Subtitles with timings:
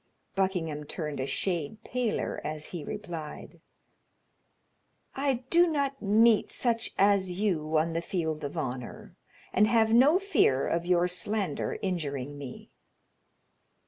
[0.33, 3.61] Buckingham turned a shade paler as he replied:
[5.13, 9.15] "I do not meet such as you on the field of honor,
[9.53, 12.71] and have no fear of your slander injuring me."